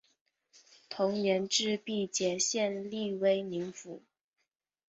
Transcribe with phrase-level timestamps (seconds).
[0.89, 4.01] 同年置毕节县隶威宁府。